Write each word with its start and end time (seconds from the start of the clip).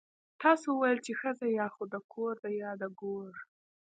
تاسو 0.41 0.67
ويل 0.75 0.99
چې 1.05 1.11
ښځه 1.21 1.47
يا 1.59 1.67
خو 1.73 1.83
د 1.93 1.95
کور 2.13 2.33
ده 2.43 2.49
يا 2.61 2.71
د 2.81 2.83
ګور. 2.99 3.33